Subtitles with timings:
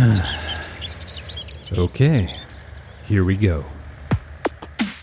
[1.72, 2.38] okay,
[3.06, 3.64] here we go.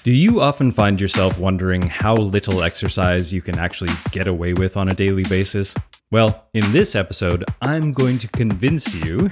[0.03, 4.75] Do you often find yourself wondering how little exercise you can actually get away with
[4.77, 5.75] on a daily basis?
[6.09, 9.29] Well, in this episode, I'm going to convince you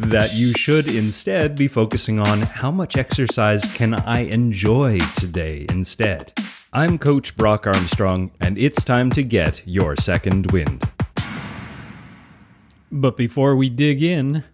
[0.00, 6.32] that you should instead be focusing on how much exercise can I enjoy today instead.
[6.72, 10.88] I'm Coach Brock Armstrong, and it's time to get your second wind.
[12.90, 14.44] But before we dig in,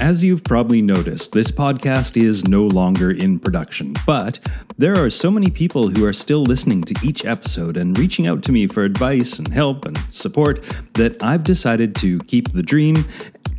[0.00, 4.38] as you've probably noticed, this podcast is no longer in production, but
[4.78, 8.42] there are so many people who are still listening to each episode and reaching out
[8.42, 10.62] to me for advice and help and support
[10.94, 13.04] that I've decided to keep the dream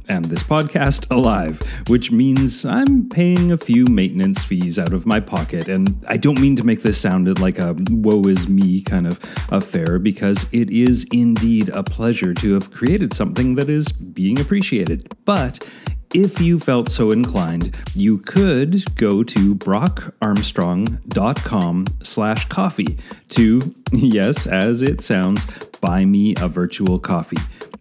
[0.10, 5.20] and this podcast alive, which means I'm paying a few maintenance fees out of my
[5.20, 5.68] pocket.
[5.68, 9.20] And I don't mean to make this sound like a woe is me kind of
[9.50, 15.14] affair, because it is indeed a pleasure to have created something that is being appreciated.
[15.26, 15.70] But
[16.14, 22.98] if you felt so inclined, you could go to brockarmstrong.com slash coffee
[23.30, 25.46] to, yes, as it sounds,
[25.82, 27.36] buy me a virtual coffee.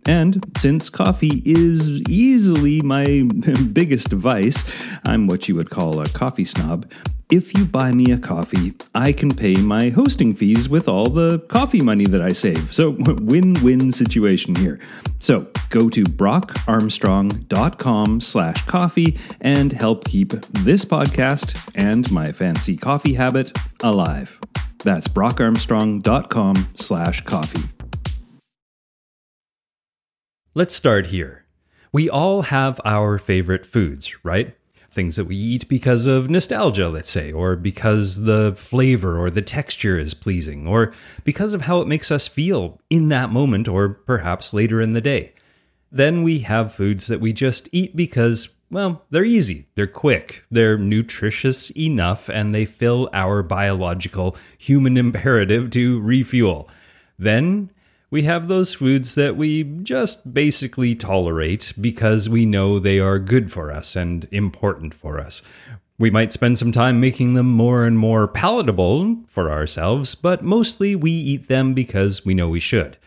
[0.06, 3.24] And since coffee is easily my
[3.72, 4.64] biggest vice,
[5.04, 6.88] I'm what you would call a coffee snob,
[7.30, 11.40] if you buy me a coffee, I can pay my hosting fees with all the
[11.48, 12.72] coffee money that I save.
[12.72, 14.78] So, win win situation here.
[15.18, 23.14] So, go to brockarmstrong.com slash coffee and help keep this podcast and my fancy coffee
[23.14, 24.38] habit alive.
[24.84, 27.64] That's brockarmstrong.com slash coffee.
[30.54, 31.44] Let's start here.
[31.92, 34.56] We all have our favorite foods, right?
[34.96, 39.42] Things that we eat because of nostalgia, let's say, or because the flavor or the
[39.42, 43.90] texture is pleasing, or because of how it makes us feel in that moment or
[43.90, 45.34] perhaps later in the day.
[45.92, 50.78] Then we have foods that we just eat because, well, they're easy, they're quick, they're
[50.78, 56.70] nutritious enough, and they fill our biological human imperative to refuel.
[57.18, 57.70] Then
[58.10, 63.50] we have those foods that we just basically tolerate because we know they are good
[63.50, 65.42] for us and important for us.
[65.98, 70.94] We might spend some time making them more and more palatable for ourselves, but mostly
[70.94, 72.98] we eat them because we know we should.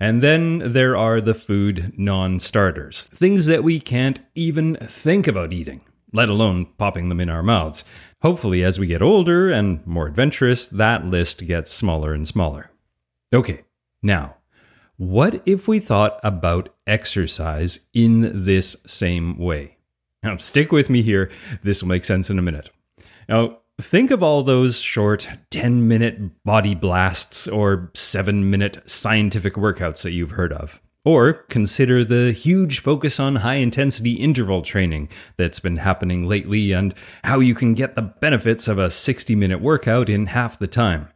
[0.00, 5.52] And then there are the food non starters, things that we can't even think about
[5.52, 5.80] eating,
[6.12, 7.84] let alone popping them in our mouths.
[8.22, 12.70] Hopefully, as we get older and more adventurous, that list gets smaller and smaller.
[13.32, 13.64] Okay,
[14.02, 14.36] now,
[14.98, 19.76] what if we thought about exercise in this same way?
[20.24, 21.30] Now, stick with me here.
[21.62, 22.70] This will make sense in a minute.
[23.28, 30.02] Now, think of all those short 10 minute body blasts or 7 minute scientific workouts
[30.02, 30.80] that you've heard of.
[31.04, 36.92] Or consider the huge focus on high intensity interval training that's been happening lately and
[37.22, 41.08] how you can get the benefits of a 60 minute workout in half the time.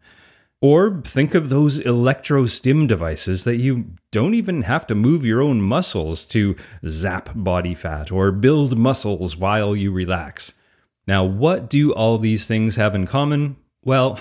[0.63, 5.43] Or think of those electro stim devices that you don't even have to move your
[5.43, 6.55] own muscles to
[6.87, 10.53] zap body fat or build muscles while you relax.
[11.05, 13.57] Now, what do all these things have in common?
[13.85, 14.21] Well,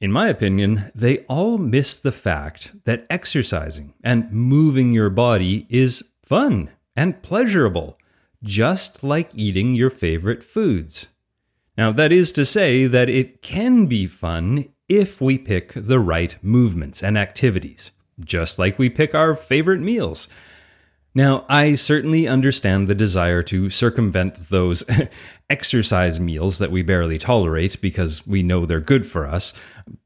[0.00, 6.02] in my opinion, they all miss the fact that exercising and moving your body is
[6.24, 7.96] fun and pleasurable,
[8.42, 11.06] just like eating your favorite foods.
[11.78, 16.36] Now, that is to say that it can be fun if we pick the right
[16.42, 20.28] movements and activities, just like we pick our favorite meals.
[21.14, 24.82] Now, I certainly understand the desire to circumvent those
[25.50, 29.52] exercise meals that we barely tolerate because we know they're good for us.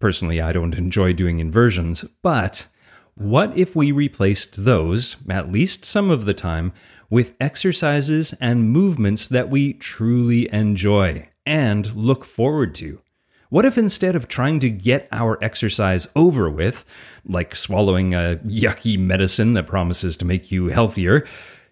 [0.01, 2.67] Personally, I don't enjoy doing inversions, but
[3.15, 6.73] what if we replaced those, at least some of the time,
[7.09, 13.01] with exercises and movements that we truly enjoy and look forward to?
[13.49, 16.85] What if instead of trying to get our exercise over with,
[17.25, 21.27] like swallowing a yucky medicine that promises to make you healthier,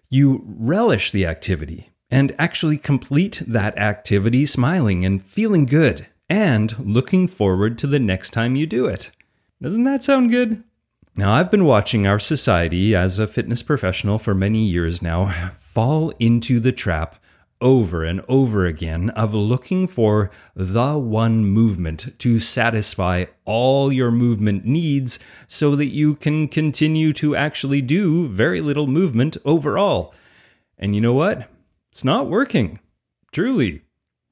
[0.09, 7.27] you relish the activity and actually complete that activity smiling and feeling good and looking
[7.27, 9.11] forward to the next time you do it?
[9.61, 10.63] Doesn't that sound good?
[11.17, 16.11] Now, I've been watching our society as a fitness professional for many years now fall
[16.19, 17.15] into the trap
[17.61, 24.65] over and over again of looking for the one movement to satisfy all your movement
[24.65, 30.13] needs so that you can continue to actually do very little movement overall.
[30.77, 31.49] And you know what?
[31.91, 32.79] It's not working.
[33.31, 33.81] Truly.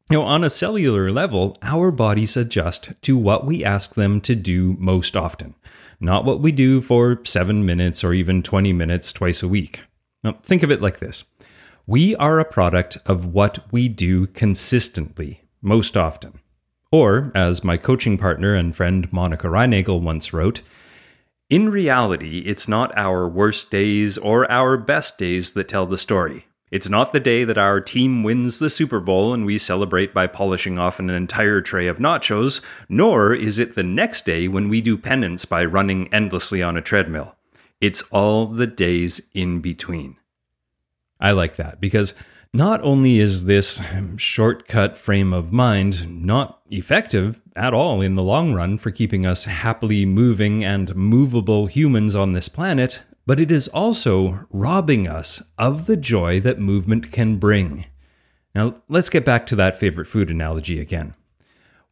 [0.10, 4.36] You know, on a cellular level, our bodies adjust to what we ask them to
[4.36, 5.56] do most often,
[6.00, 9.82] not what we do for seven minutes or even 20 minutes twice a week.
[10.24, 11.24] Now, think of it like this
[11.86, 16.40] We are a product of what we do consistently, most often.
[16.94, 20.62] Or, as my coaching partner and friend Monica Reinagel once wrote,
[21.50, 26.46] in reality, it's not our worst days or our best days that tell the story.
[26.72, 30.28] It's not the day that our team wins the Super Bowl and we celebrate by
[30.28, 34.80] polishing off an entire tray of nachos, nor is it the next day when we
[34.80, 37.36] do penance by running endlessly on a treadmill.
[37.82, 40.16] It's all the days in between.
[41.24, 42.14] I like that because
[42.54, 43.82] not only is this
[44.18, 49.46] shortcut frame of mind not effective at all in the long run for keeping us
[49.46, 55.86] happily moving and movable humans on this planet, but it is also robbing us of
[55.86, 57.86] the joy that movement can bring.
[58.54, 61.16] Now, let's get back to that favorite food analogy again.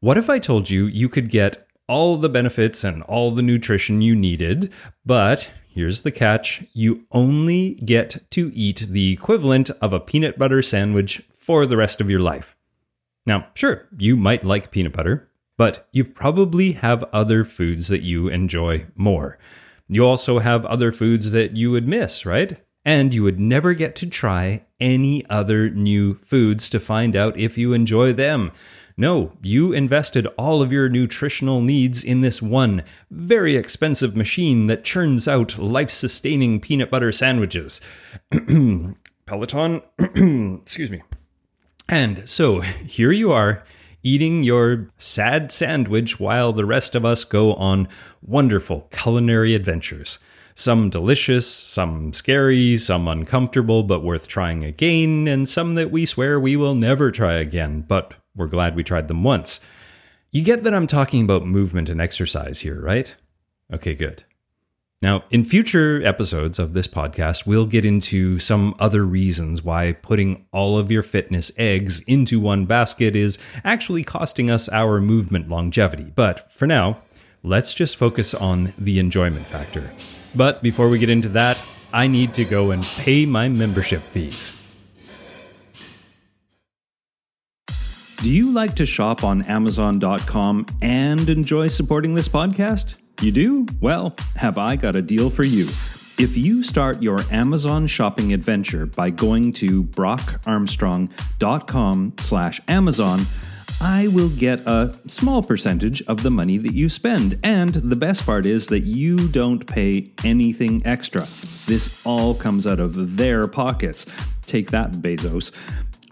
[0.02, 4.02] What if I told you you could get all the benefits and all the nutrition
[4.02, 4.72] you needed,
[5.06, 10.62] but here's the catch you only get to eat the equivalent of a peanut butter
[10.62, 12.56] sandwich for the rest of your life?
[13.26, 18.28] Now, sure, you might like peanut butter, but you probably have other foods that you
[18.28, 19.38] enjoy more.
[19.88, 22.58] You also have other foods that you would miss, right?
[22.84, 27.58] And you would never get to try any other new foods to find out if
[27.58, 28.52] you enjoy them.
[28.98, 34.84] No, you invested all of your nutritional needs in this one very expensive machine that
[34.84, 37.82] churns out life sustaining peanut butter sandwiches.
[39.26, 39.82] Peloton,
[40.62, 41.02] excuse me.
[41.88, 43.64] And so here you are
[44.04, 47.88] eating your sad sandwich while the rest of us go on
[48.22, 50.18] wonderful culinary adventures.
[50.56, 56.40] Some delicious, some scary, some uncomfortable but worth trying again, and some that we swear
[56.40, 59.60] we will never try again, but we're glad we tried them once.
[60.32, 63.16] You get that I'm talking about movement and exercise here, right?
[63.74, 64.24] Okay, good.
[65.02, 70.46] Now, in future episodes of this podcast, we'll get into some other reasons why putting
[70.52, 76.14] all of your fitness eggs into one basket is actually costing us our movement longevity.
[76.16, 77.02] But for now,
[77.42, 79.92] let's just focus on the enjoyment factor.
[80.36, 81.60] But before we get into that,
[81.92, 84.54] I need to go and pay my membership fees.
[88.22, 93.02] Do you like to shop on Amazon.com and enjoy supporting this podcast?
[93.20, 93.66] You do?
[93.80, 95.64] Well, have I got a deal for you.
[96.20, 103.22] If you start your Amazon shopping adventure by going to brockarmstrong.com slash Amazon,
[103.82, 107.40] I will get a small percentage of the money that you spend.
[107.42, 111.22] And the best part is that you don't pay anything extra.
[111.66, 114.06] This all comes out of their pockets.
[114.46, 115.52] Take that, Bezos.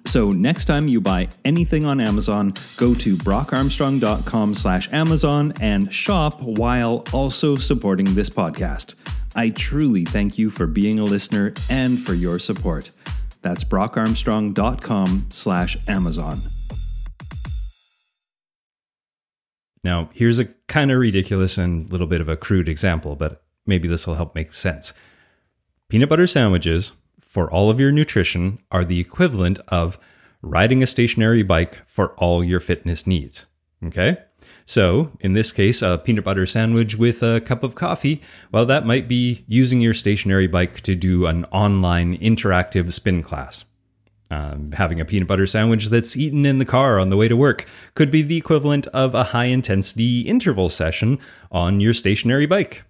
[0.10, 6.42] So next time you buy anything on Amazon, go to brockarmstrong.com slash Amazon and shop
[6.42, 8.96] while also supporting this podcast.
[9.36, 12.90] I truly thank you for being a listener and for your support.
[13.44, 16.40] That's brockarmstrong.com slash Amazon.
[19.84, 23.88] Now, here's a kind of ridiculous and little bit of a crude example, but maybe
[23.88, 24.92] this will help make sense.
[25.88, 26.94] Peanut butter sandwiches
[27.30, 30.00] for all of your nutrition are the equivalent of
[30.42, 33.46] riding a stationary bike for all your fitness needs.
[33.86, 34.18] Okay?
[34.66, 38.22] So, in this case, a peanut butter sandwich with a cup of coffee,
[38.52, 43.64] well, that might be using your stationary bike to do an online interactive spin class.
[44.32, 47.36] Um, having a peanut butter sandwich that's eaten in the car on the way to
[47.36, 51.20] work could be the equivalent of a high intensity interval session
[51.52, 52.84] on your stationary bike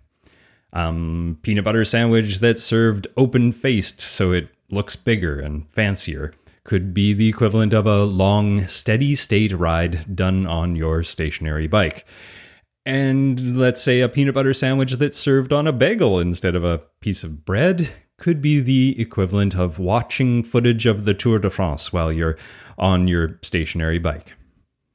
[0.73, 6.33] um, peanut butter sandwich that's served open faced so it looks bigger and fancier
[6.63, 12.05] could be the equivalent of a long, steady state ride done on your stationary bike.
[12.85, 16.81] And let's say a peanut butter sandwich that's served on a bagel instead of a
[17.01, 21.91] piece of bread could be the equivalent of watching footage of the Tour de France
[21.91, 22.37] while you're
[22.77, 24.35] on your stationary bike.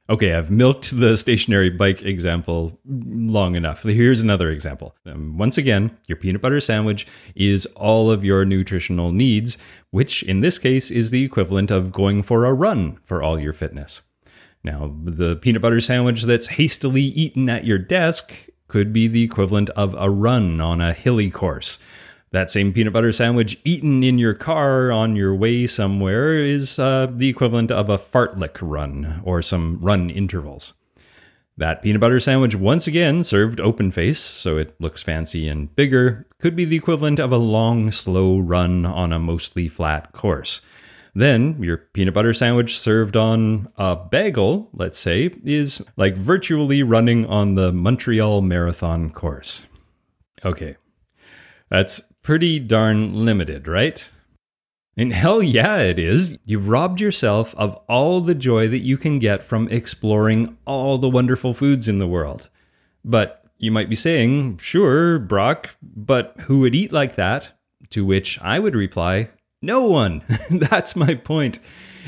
[0.07, 3.81] Okay, I've milked the stationary bike example long enough.
[3.81, 4.95] Here's another example.
[5.03, 9.57] Um, once again, your peanut butter sandwich is all of your nutritional needs,
[9.89, 13.53] which in this case is the equivalent of going for a run for all your
[13.53, 14.01] fitness.
[14.63, 19.71] Now, the peanut butter sandwich that's hastily eaten at your desk could be the equivalent
[19.71, 21.79] of a run on a hilly course.
[22.31, 27.07] That same peanut butter sandwich eaten in your car on your way somewhere is uh,
[27.09, 30.73] the equivalent of a fartlek run or some run intervals.
[31.57, 36.27] That peanut butter sandwich, once again served open face, so it looks fancy and bigger,
[36.37, 40.59] could be the equivalent of a long, slow run on a mostly flat course.
[41.13, 47.25] Then, your peanut butter sandwich served on a bagel, let's say, is like virtually running
[47.25, 49.65] on the Montreal Marathon course.
[50.43, 50.75] Okay,
[51.69, 54.11] that's pretty darn limited, right?
[54.97, 56.39] And hell yeah, it is.
[56.43, 61.09] You've robbed yourself of all the joy that you can get from exploring all the
[61.09, 62.49] wonderful foods in the world.
[63.03, 67.51] But you might be saying, sure, Brock, but who would eat like that?
[67.91, 69.29] To which I would reply,
[69.61, 70.23] no one.
[70.49, 71.59] That's my point.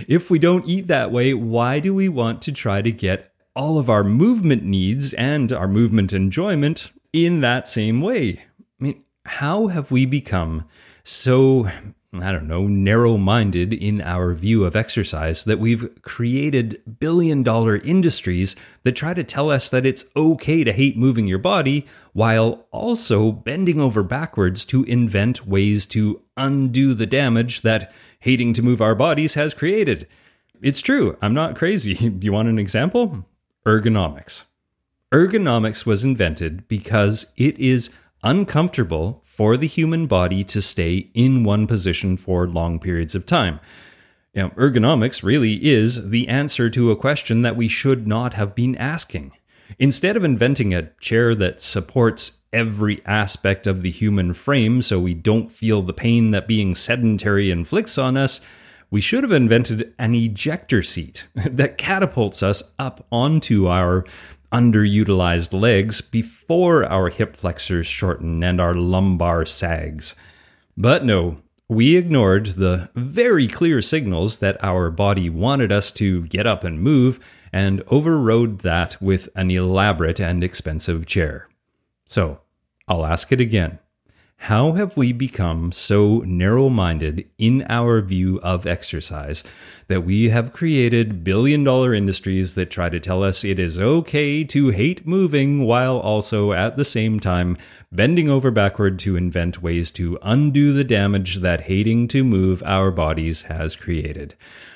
[0.07, 3.77] If we don't eat that way, why do we want to try to get all
[3.77, 8.41] of our movement needs and our movement enjoyment in that same way?
[8.79, 10.65] I mean, how have we become
[11.03, 11.69] so
[12.13, 17.77] I don't know, narrow minded in our view of exercise that we've created billion dollar
[17.77, 22.65] industries that try to tell us that it's okay to hate moving your body while
[22.71, 27.91] also bending over backwards to invent ways to undo the damage that
[28.21, 30.07] hating to move our bodies has created.
[30.61, 31.93] It's true, I'm not crazy.
[32.21, 33.25] you want an example?
[33.65, 34.43] Ergonomics.
[35.11, 37.89] Ergonomics was invented because it is
[38.23, 43.59] uncomfortable for the human body to stay in one position for long periods of time.
[44.35, 48.75] Now, ergonomics really is the answer to a question that we should not have been
[48.75, 49.31] asking.
[49.79, 55.13] Instead of inventing a chair that supports every aspect of the human frame so we
[55.13, 58.39] don't feel the pain that being sedentary inflicts on us,
[58.89, 64.05] we should have invented an ejector seat that catapults us up onto our
[64.51, 70.15] underutilized legs before our hip flexors shorten and our lumbar sags.
[70.77, 71.37] But no,
[71.69, 76.81] we ignored the very clear signals that our body wanted us to get up and
[76.81, 77.19] move
[77.51, 81.47] and overrode that with an elaborate and expensive chair.
[82.05, 82.39] So,
[82.87, 83.79] I'll ask it again.
[84.47, 89.43] How have we become so narrow minded in our view of exercise
[89.87, 94.45] that we have created billion dollar industries that try to tell us it is okay
[94.45, 97.57] to hate moving while also at the same time
[97.91, 102.89] bending over backward to invent ways to undo the damage that hating to move our
[102.89, 104.33] bodies has created?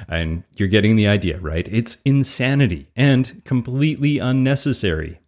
[0.10, 1.68] And you're getting the idea, right?
[1.72, 5.20] It's insanity and completely unnecessary.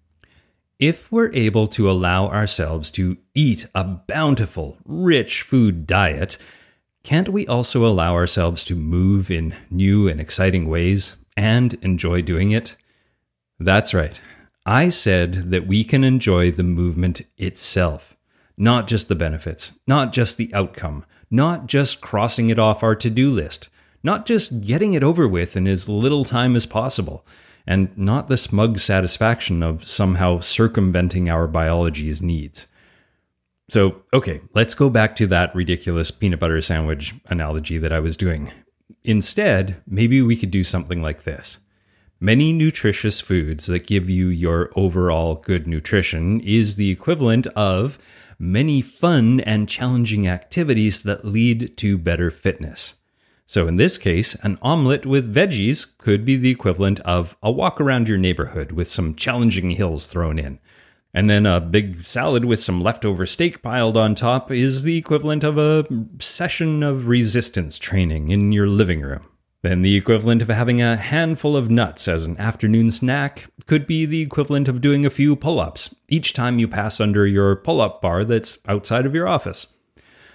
[0.86, 6.38] If we're able to allow ourselves to eat a bountiful, rich food diet,
[7.06, 12.52] can't we also allow ourselves to move in new and exciting ways and enjoy doing
[12.52, 12.76] it?
[13.58, 14.20] That's right.
[14.66, 18.18] I said that we can enjoy the movement itself,
[18.58, 23.10] not just the benefits, not just the outcome, not just crossing it off our to
[23.10, 23.70] do list,
[24.04, 27.26] not just getting it over with in as little time as possible
[27.66, 32.68] and not the smug satisfaction of somehow circumventing our biology's needs.
[33.70, 38.18] So, okay, let's go back to that ridiculous peanut butter sandwich analogy that I was
[38.18, 38.52] doing.
[39.04, 41.60] Instead, maybe we could do something like this.
[42.20, 47.98] Many nutritious foods that give you your overall good nutrition is the equivalent of
[48.40, 52.94] many fun and challenging activities that lead to better fitness.
[53.54, 57.80] So, in this case, an omelet with veggies could be the equivalent of a walk
[57.80, 60.58] around your neighborhood with some challenging hills thrown in.
[61.14, 65.44] And then a big salad with some leftover steak piled on top is the equivalent
[65.44, 65.86] of a
[66.18, 69.28] session of resistance training in your living room.
[69.62, 74.08] Then the equivalent of having a handful of nuts as an afternoon snack could be
[74.08, 77.82] the equivalent of doing a few pull ups each time you pass under your pull
[77.82, 79.68] up bar that's outside of your office.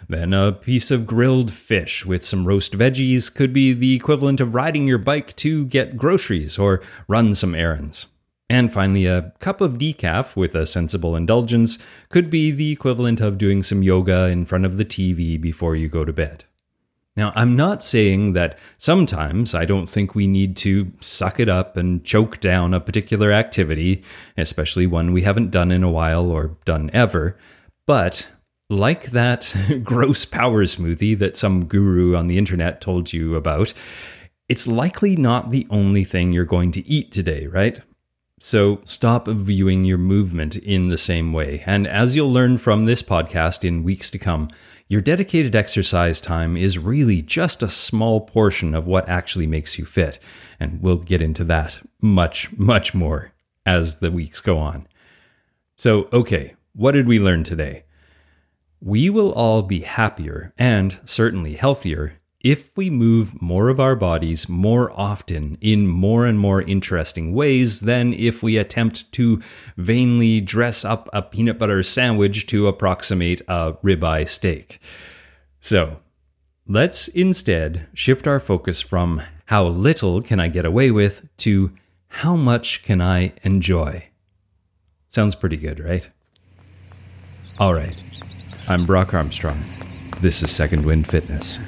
[0.08, 4.54] Then a piece of grilled fish with some roast veggies could be the equivalent of
[4.54, 8.06] riding your bike to get groceries or run some errands.
[8.50, 13.36] And finally, a cup of decaf with a sensible indulgence could be the equivalent of
[13.36, 16.44] doing some yoga in front of the TV before you go to bed.
[17.14, 21.76] Now, I'm not saying that sometimes I don't think we need to suck it up
[21.76, 24.02] and choke down a particular activity,
[24.38, 27.36] especially one we haven't done in a while or done ever,
[27.84, 28.30] but
[28.70, 33.72] like that gross power smoothie that some guru on the internet told you about,
[34.48, 37.80] it's likely not the only thing you're going to eat today, right?
[38.40, 41.62] So stop viewing your movement in the same way.
[41.66, 44.48] And as you'll learn from this podcast in weeks to come,
[44.86, 49.84] your dedicated exercise time is really just a small portion of what actually makes you
[49.84, 50.18] fit.
[50.60, 53.32] And we'll get into that much, much more
[53.66, 54.86] as the weeks go on.
[55.76, 57.84] So, okay, what did we learn today?
[58.80, 64.48] We will all be happier and certainly healthier if we move more of our bodies
[64.48, 69.42] more often in more and more interesting ways than if we attempt to
[69.76, 74.80] vainly dress up a peanut butter sandwich to approximate a ribeye steak.
[75.60, 75.98] So,
[76.68, 81.72] let's instead shift our focus from how little can I get away with to
[82.06, 84.04] how much can I enjoy.
[85.08, 86.08] Sounds pretty good, right?
[87.58, 88.07] All right.
[88.70, 89.64] I'm Brock Armstrong.
[90.20, 91.58] This is Second Wind Fitness.